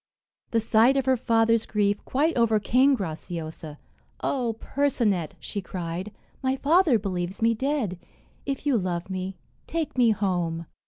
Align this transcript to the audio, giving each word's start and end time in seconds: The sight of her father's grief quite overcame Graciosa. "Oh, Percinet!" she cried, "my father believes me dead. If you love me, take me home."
The 0.49 0.59
sight 0.59 0.97
of 0.97 1.05
her 1.05 1.15
father's 1.15 1.67
grief 1.67 2.03
quite 2.05 2.35
overcame 2.35 2.95
Graciosa. 2.97 3.77
"Oh, 4.23 4.57
Percinet!" 4.59 5.35
she 5.39 5.61
cried, 5.61 6.11
"my 6.41 6.55
father 6.55 6.97
believes 6.97 7.39
me 7.39 7.53
dead. 7.53 7.99
If 8.43 8.65
you 8.65 8.79
love 8.79 9.11
me, 9.11 9.37
take 9.67 9.99
me 9.99 10.09
home." 10.09 10.65